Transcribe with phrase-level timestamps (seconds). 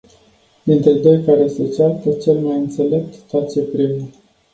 [0.65, 4.07] Dintre doi care se ceartă, cel mai înțelept tace primul.